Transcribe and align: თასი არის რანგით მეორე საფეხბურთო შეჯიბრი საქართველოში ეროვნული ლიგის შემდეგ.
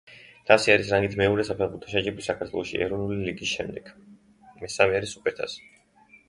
თასი 0.51 0.71
არის 0.75 0.87
რანგით 0.93 1.17
მეორე 1.19 1.45
საფეხბურთო 1.49 1.91
შეჯიბრი 1.91 2.25
საქართველოში 2.29 2.81
ეროვნული 2.87 3.19
ლიგის 3.29 3.53
შემდეგ. 3.59 5.55